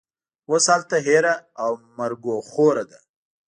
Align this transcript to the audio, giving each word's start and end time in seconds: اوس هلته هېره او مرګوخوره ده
اوس 0.49 0.65
هلته 0.75 0.97
هېره 1.07 1.33
او 1.63 1.71
مرګوخوره 1.97 2.83
ده 2.89 2.99